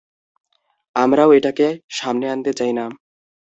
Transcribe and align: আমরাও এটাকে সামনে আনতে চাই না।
আমরাও 0.95 1.29
এটাকে 1.33 1.67
সামনে 1.89 2.25
আনতে 2.29 2.51
চাই 2.53 2.71
না। 2.73 2.85